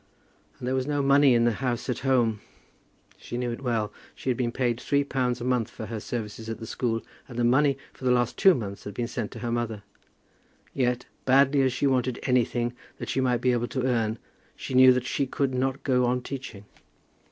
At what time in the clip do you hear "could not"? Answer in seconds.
15.27-15.83